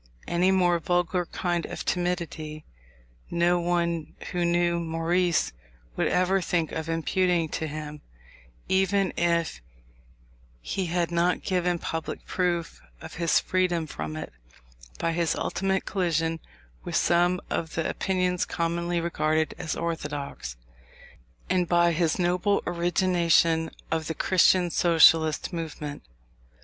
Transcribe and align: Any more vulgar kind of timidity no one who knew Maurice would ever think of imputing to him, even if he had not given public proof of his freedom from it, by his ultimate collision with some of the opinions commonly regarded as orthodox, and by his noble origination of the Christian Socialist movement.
Any 0.27 0.49
more 0.49 0.79
vulgar 0.79 1.27
kind 1.27 1.67
of 1.67 1.85
timidity 1.85 2.65
no 3.29 3.59
one 3.59 4.15
who 4.31 4.43
knew 4.43 4.79
Maurice 4.79 5.53
would 5.95 6.07
ever 6.07 6.41
think 6.41 6.71
of 6.71 6.89
imputing 6.89 7.49
to 7.49 7.67
him, 7.67 8.01
even 8.67 9.13
if 9.15 9.61
he 10.59 10.87
had 10.87 11.11
not 11.11 11.43
given 11.43 11.77
public 11.77 12.25
proof 12.25 12.81
of 12.99 13.13
his 13.21 13.39
freedom 13.39 13.85
from 13.85 14.15
it, 14.15 14.33
by 14.97 15.11
his 15.11 15.35
ultimate 15.35 15.85
collision 15.85 16.39
with 16.83 16.95
some 16.95 17.39
of 17.51 17.75
the 17.75 17.87
opinions 17.87 18.43
commonly 18.43 18.99
regarded 18.99 19.53
as 19.59 19.75
orthodox, 19.75 20.57
and 21.47 21.67
by 21.67 21.91
his 21.91 22.17
noble 22.17 22.63
origination 22.65 23.69
of 23.91 24.07
the 24.07 24.15
Christian 24.15 24.71
Socialist 24.71 25.53
movement. 25.53 26.01